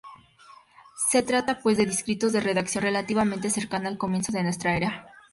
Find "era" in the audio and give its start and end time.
4.75-5.05